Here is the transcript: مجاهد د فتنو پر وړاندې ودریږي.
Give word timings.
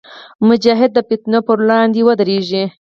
مجاهد 0.47 0.89
د 0.93 0.99
فتنو 1.09 1.39
پر 1.47 1.57
وړاندې 1.63 1.99
ودریږي. 2.07 2.65